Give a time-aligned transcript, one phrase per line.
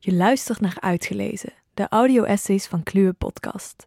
[0.00, 3.86] Je luistert naar Uitgelezen, de audio-essays van Kluwe Podcast.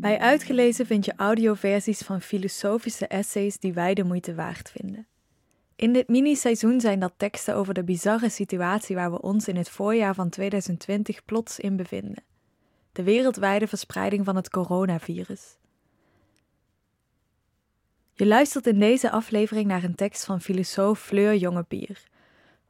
[0.00, 5.06] Bij Uitgelezen vind je audioversies van filosofische essays die wij de moeite waard vinden.
[5.74, 9.68] In dit mini-seizoen zijn dat teksten over de bizarre situatie waar we ons in het
[9.68, 12.24] voorjaar van 2020 plots in bevinden:
[12.92, 15.56] de wereldwijde verspreiding van het coronavirus.
[18.18, 22.02] Je luistert in deze aflevering naar een tekst van filosoof Fleur Jongepier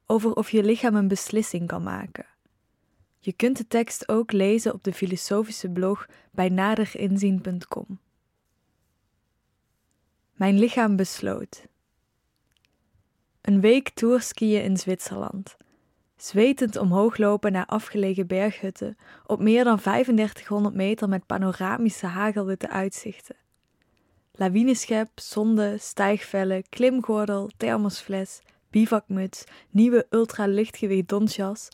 [0.07, 2.27] over of je lichaam een beslissing kan maken.
[3.19, 7.99] Je kunt de tekst ook lezen op de filosofische blog bij naderinzien.com.
[10.33, 11.67] Mijn lichaam besloot.
[13.41, 15.57] Een week tourskiën in Zwitserland.
[16.17, 23.37] Zwetend omhoog lopen naar afgelegen berghutten op meer dan 3500 meter met panoramische hagelwitte uitzichten
[24.37, 28.41] lawineschep, zonde, stijgvellen, klimgordel, thermosfles,
[28.71, 31.69] bivakmuts, nieuwe ultra-lichtgewicht donsjas,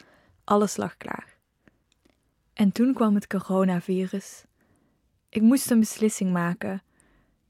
[0.45, 1.37] alles lag klaar.
[2.53, 4.45] En toen kwam het coronavirus.
[5.29, 6.83] Ik moest een beslissing maken.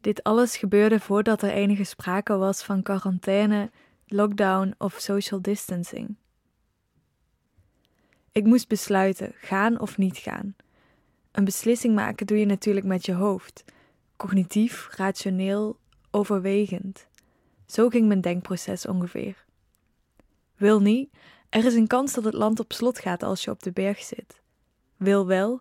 [0.00, 3.70] Dit alles gebeurde voordat er enige sprake was van quarantaine,
[4.06, 6.16] lockdown of social distancing.
[8.32, 10.56] Ik moest besluiten, gaan of niet gaan.
[11.32, 13.64] Een beslissing maken doe je natuurlijk met je hoofd
[14.22, 15.78] cognitief, rationeel,
[16.10, 17.06] overwegend.
[17.66, 19.44] Zo ging mijn denkproces ongeveer.
[20.56, 21.10] Wil niet,
[21.48, 24.02] er is een kans dat het land op slot gaat als je op de berg
[24.02, 24.40] zit.
[24.96, 25.60] Wil wel,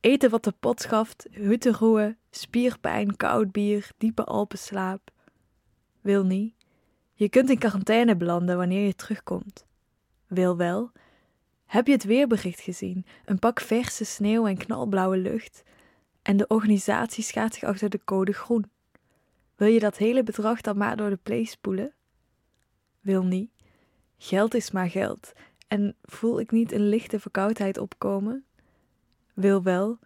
[0.00, 5.10] eten wat de pot schaft, hutten roeien, spierpijn, koud bier, diepe alpenslaap.
[6.00, 6.54] Wil niet,
[7.14, 9.66] je kunt in quarantaine belanden wanneer je terugkomt.
[10.26, 10.92] Wil wel,
[11.66, 13.06] heb je het weerbericht gezien?
[13.24, 15.62] Een pak verse sneeuw en knalblauwe lucht,
[16.30, 18.70] en de organisatie schaadt zich achter de code groen.
[19.56, 21.92] Wil je dat hele bedrag dan maar door de play spoelen?
[23.00, 23.50] Wil niet.
[24.18, 25.32] Geld is maar geld.
[25.68, 28.44] En voel ik niet een lichte verkoudheid opkomen?
[29.34, 29.98] Wil wel.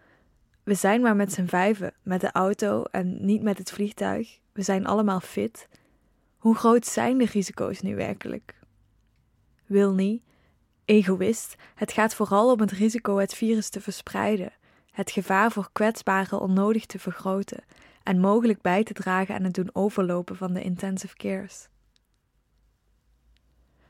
[0.62, 4.38] We zijn maar met z'n vijven, met de auto en niet met het vliegtuig.
[4.52, 5.68] We zijn allemaal fit.
[6.38, 8.54] Hoe groot zijn de risico's nu werkelijk?
[9.66, 10.22] Wil niet.
[10.84, 14.52] Egoïst, het gaat vooral om het risico het virus te verspreiden
[14.94, 17.64] het gevaar voor kwetsbaren onnodig te vergroten
[18.02, 21.68] en mogelijk bij te dragen aan het doen overlopen van de intensive cares.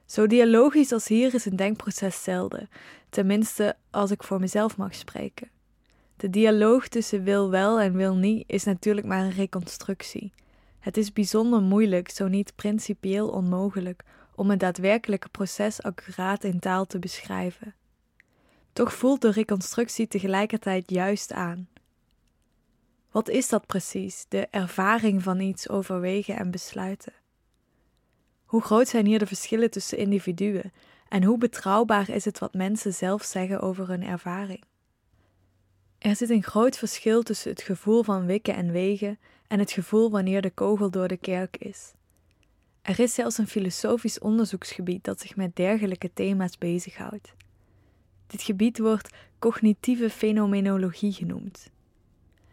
[0.07, 2.69] Zo dialogisch als hier is een denkproces zelden,
[3.11, 5.51] tenminste als ik voor mezelf mag spreken.
[6.17, 10.33] De dialoog tussen wil wel en wil niet is natuurlijk maar een reconstructie.
[10.81, 14.03] Het is bijzonder moeilijk, zo niet principieel onmogelijk,
[14.35, 17.75] om het daadwerkelijke proces accuraat in taal te beschrijven.
[18.75, 21.69] Toch voelt de reconstructie tegelijkertijd juist aan.
[23.11, 27.13] Wat is dat precies, de ervaring van iets overwegen en besluiten?
[28.45, 30.73] Hoe groot zijn hier de verschillen tussen individuen
[31.09, 34.65] en hoe betrouwbaar is het wat mensen zelf zeggen over hun ervaring?
[35.99, 40.11] Er zit een groot verschil tussen het gevoel van wikken en wegen en het gevoel
[40.11, 41.93] wanneer de kogel door de kerk is.
[42.83, 47.35] Er is zelfs een filosofisch onderzoeksgebied dat zich met dergelijke thema's bezighoudt.
[48.27, 51.71] Dit gebied wordt cognitieve fenomenologie genoemd.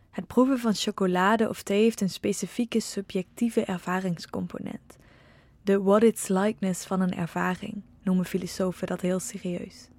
[0.10, 4.98] Het proeven van chocolade of thee heeft een specifieke subjectieve ervaringscomponent.
[5.64, 9.90] De what it's likeness van een ervaring noemen filosofen dat heel serieus.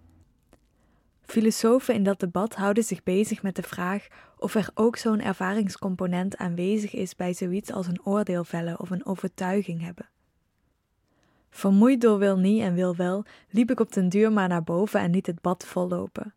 [1.22, 4.06] Filosofen in dat debat houden zich bezig met de vraag
[4.37, 9.06] of er ook zo'n ervaringscomponent aanwezig is bij zoiets als een oordeel vellen of een
[9.06, 10.09] overtuiging hebben.
[11.55, 15.01] Vermoeid door wil niet en wil wel, liep ik op den duur maar naar boven
[15.01, 16.35] en liet het bad vollopen.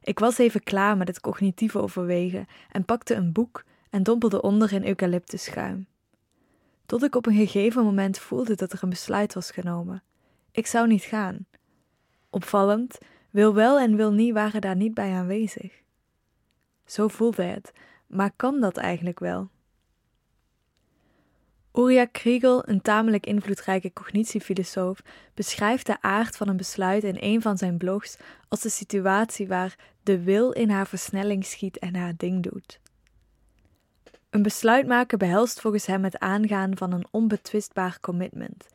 [0.00, 4.72] Ik was even klaar met het cognitieve overwegen en pakte een boek en dompelde onder
[4.72, 5.86] in eucalyptusschuim.
[6.86, 10.02] Tot ik op een gegeven moment voelde dat er een besluit was genomen.
[10.50, 11.46] Ik zou niet gaan.
[12.30, 12.98] Opvallend,
[13.30, 15.82] wil wel en wil niet waren daar niet bij aanwezig.
[16.84, 17.72] Zo voelde het,
[18.06, 19.48] maar kan dat eigenlijk wel?
[21.78, 25.02] Uriah Kriegel, een tamelijk invloedrijke cognitiefilosoof,
[25.34, 28.16] beschrijft de aard van een besluit in een van zijn blogs
[28.48, 32.80] als de situatie waar de wil in haar versnelling schiet en haar ding doet.
[34.30, 38.66] Een besluit maken behelst volgens hem het aangaan van een onbetwistbaar commitment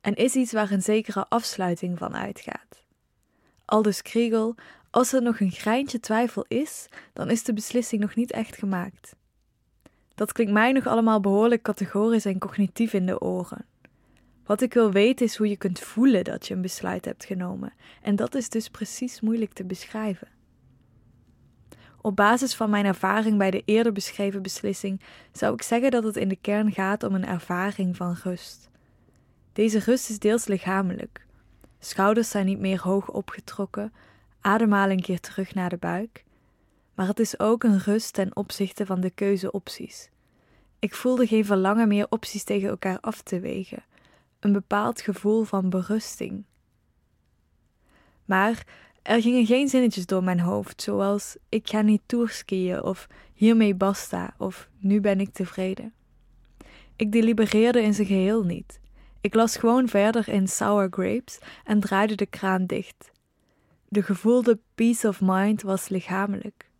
[0.00, 2.82] en is iets waar een zekere afsluiting van uitgaat.
[3.64, 4.54] Aldus Kriegel,
[4.90, 9.14] als er nog een greintje twijfel is, dan is de beslissing nog niet echt gemaakt.
[10.14, 13.64] Dat klinkt mij nog allemaal behoorlijk categorisch en cognitief in de oren.
[14.46, 17.72] Wat ik wil weten is hoe je kunt voelen dat je een besluit hebt genomen,
[18.02, 20.28] en dat is dus precies moeilijk te beschrijven.
[22.00, 25.00] Op basis van mijn ervaring bij de eerder beschreven beslissing
[25.32, 28.70] zou ik zeggen dat het in de kern gaat om een ervaring van rust.
[29.52, 31.26] Deze rust is deels lichamelijk.
[31.78, 33.92] Schouders zijn niet meer hoog opgetrokken,
[34.40, 36.24] ademhaling keert terug naar de buik.
[36.94, 40.10] Maar het is ook een rust ten opzichte van de keuzeopties.
[40.78, 43.84] Ik voelde geen verlangen meer opties tegen elkaar af te wegen,
[44.40, 46.44] een bepaald gevoel van berusting.
[48.24, 48.66] Maar
[49.02, 54.34] er gingen geen zinnetjes door mijn hoofd, zoals ik ga niet tourskiën of hiermee basta
[54.38, 55.92] of nu ben ik tevreden.
[56.96, 58.80] Ik delibereerde in zijn geheel niet.
[59.20, 63.12] Ik las gewoon verder in Sour Grapes en draaide de kraan dicht.
[63.88, 66.70] De gevoelde peace of mind was lichamelijk.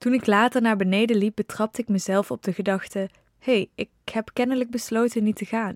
[0.00, 2.98] Toen ik later naar beneden liep, betrapte ik mezelf op de gedachte:
[3.38, 5.74] hé, hey, ik heb kennelijk besloten niet te gaan.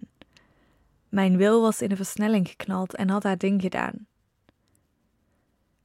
[1.09, 4.06] Mijn wil was in de versnelling geknald en had haar ding gedaan.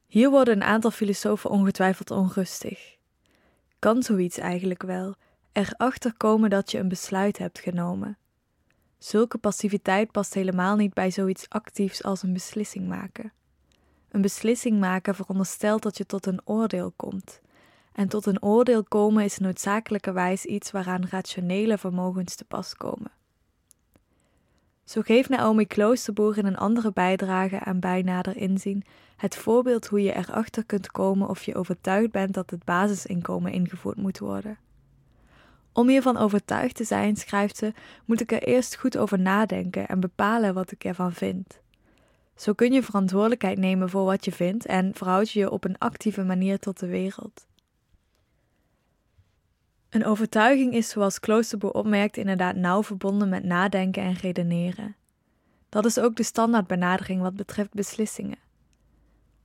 [0.06, 2.96] Hier worden een aantal filosofen ongetwijfeld onrustig.
[3.78, 5.14] Kan zoiets eigenlijk wel?
[5.52, 8.18] Erachter komen dat je een besluit hebt genomen.
[8.98, 13.32] Zulke passiviteit past helemaal niet bij zoiets actiefs als een beslissing maken.
[14.08, 17.40] Een beslissing maken veronderstelt dat je tot een oordeel komt.
[17.92, 23.10] En tot een oordeel komen is noodzakelijkerwijs iets waaraan rationele vermogens te pas komen.
[24.84, 28.84] Zo geeft Naomi Kloosterboer in een andere bijdrage aan bij nader inzien
[29.16, 33.96] het voorbeeld hoe je erachter kunt komen of je overtuigd bent dat het basisinkomen ingevoerd
[33.96, 34.58] moet worden.
[35.72, 37.72] Om hiervan overtuigd te zijn, schrijft ze,
[38.04, 41.60] moet ik er eerst goed over nadenken en bepalen wat ik ervan vind.
[42.34, 45.78] Zo kun je verantwoordelijkheid nemen voor wat je vindt en verhoud je je op een
[45.78, 47.46] actieve manier tot de wereld.
[49.90, 54.96] Een overtuiging is, zoals Kloosterboer opmerkt, inderdaad nauw verbonden met nadenken en redeneren.
[55.68, 58.38] Dat is ook de standaardbenadering wat betreft beslissingen.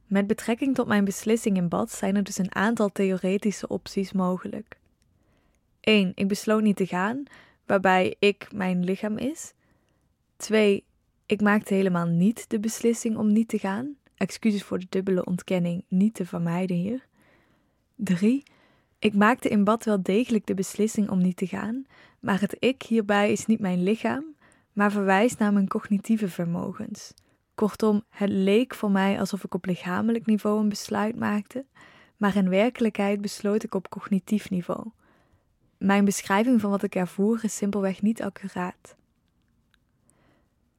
[0.08, 4.78] Met betrekking tot mijn beslissing in bad zijn er dus een aantal theoretische opties mogelijk.
[5.80, 6.12] 1.
[6.16, 7.24] Ik besloot niet te gaan,
[7.66, 9.54] waarbij ik mijn lichaam is.
[10.38, 10.84] 2.
[11.26, 13.96] Ik maakte helemaal niet de beslissing om niet te gaan.
[14.16, 17.06] Excuses voor de dubbele ontkenning, niet te vermijden hier.
[17.96, 18.44] 3.
[19.00, 21.86] Ik maakte in bad wel degelijk de beslissing om niet te gaan,
[22.20, 24.36] maar het ik hierbij is niet mijn lichaam,
[24.74, 27.14] maar verwijst naar mijn cognitieve vermogens.
[27.56, 31.66] Kortom, het leek voor mij alsof ik op lichamelijk niveau een besluit maakte,
[32.18, 34.90] maar in werkelijkheid besloot ik op cognitief niveau.
[35.78, 38.96] Mijn beschrijving van wat ik ervoer is simpelweg niet accuraat.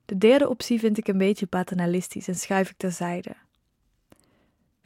[0.04, 3.34] De derde optie vind ik een beetje paternalistisch en schuif ik terzijde.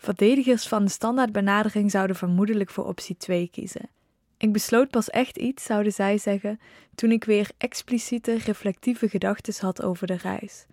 [0.01, 3.89] Verdedigers van de standaardbenadering zouden vermoedelijk voor optie 2 kiezen.
[4.37, 6.61] Ik besloot pas echt iets, zouden zij zeggen,
[6.95, 10.67] toen ik weer expliciete, reflectieve gedachten had over de reis.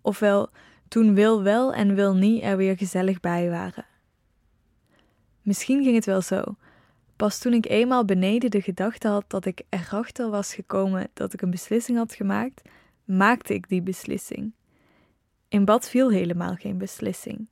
[0.00, 0.50] Ofwel,
[0.88, 3.86] toen wil wel en wil niet er weer gezellig bij waren.
[5.42, 6.42] Misschien ging het wel zo.
[7.16, 11.42] Pas toen ik eenmaal beneden de gedachte had dat ik erachter was gekomen dat ik
[11.42, 12.62] een beslissing had gemaakt,
[13.04, 14.52] maakte ik die beslissing.
[15.48, 17.50] In bad viel helemaal geen beslissing.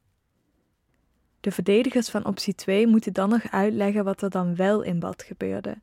[1.40, 5.22] De verdedigers van optie 2 moeten dan nog uitleggen wat er dan wel in bad
[5.22, 5.76] gebeurde.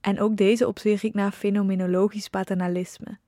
[0.00, 3.18] En ook deze optie riekt naar fenomenologisch paternalisme.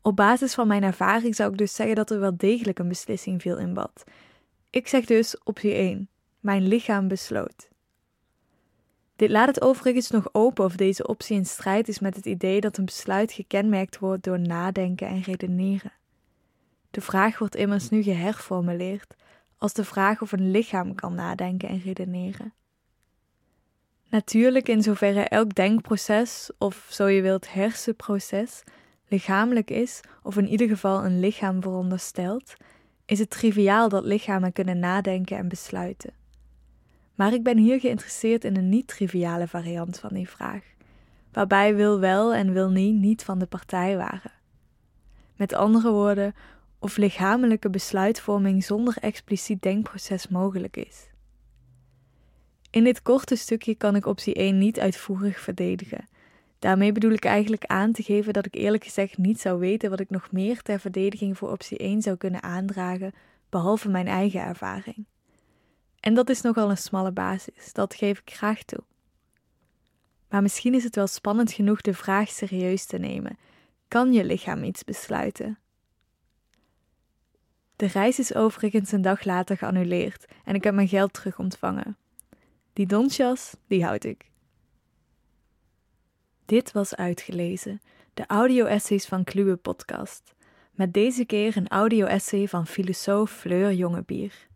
[0.00, 3.42] Op basis van mijn ervaring zou ik dus zeggen dat er wel degelijk een beslissing
[3.42, 4.04] viel in bad.
[4.70, 6.08] Ik zeg dus optie 1.
[6.40, 7.68] Mijn lichaam besloot.
[9.16, 12.60] Dit laat het overigens nog open of deze optie in strijd is met het idee
[12.60, 15.92] dat een besluit gekenmerkt wordt door nadenken en redeneren.
[16.90, 19.14] De vraag wordt immers nu geherformuleerd
[19.62, 22.52] als de vraag of een lichaam kan nadenken en redeneren.
[24.08, 28.62] Natuurlijk, in zoverre elk denkproces, of zo je wilt hersenproces,
[29.08, 32.54] lichamelijk is, of in ieder geval een lichaam veronderstelt,
[33.06, 36.12] is het triviaal dat lichamen kunnen nadenken en besluiten.
[37.14, 40.62] Maar ik ben hier geïnteresseerd in een niet-triviale variant van die vraag,
[41.32, 44.32] waarbij wil wel en wil niet niet van de partij waren.
[45.36, 46.34] Met andere woorden,
[46.82, 51.10] of lichamelijke besluitvorming zonder expliciet denkproces mogelijk is.
[52.70, 56.08] In dit korte stukje kan ik optie 1 niet uitvoerig verdedigen.
[56.58, 60.00] Daarmee bedoel ik eigenlijk aan te geven dat ik eerlijk gezegd niet zou weten wat
[60.00, 63.12] ik nog meer ter verdediging voor optie 1 zou kunnen aandragen,
[63.48, 65.06] behalve mijn eigen ervaring.
[66.00, 68.82] En dat is nogal een smalle basis, dat geef ik graag toe.
[70.28, 73.38] Maar misschien is het wel spannend genoeg de vraag serieus te nemen:
[73.88, 75.58] kan je lichaam iets besluiten?
[77.82, 81.96] De reis is overigens een dag later geannuleerd en ik heb mijn geld terug ontvangen.
[82.72, 84.30] Die donsjas, die houd ik.
[86.44, 87.80] Dit was uitgelezen,
[88.14, 90.34] de audio-essays van Kluwe Podcast.
[90.72, 94.48] Met deze keer een audio-essay van filosoof Fleur Jongebier.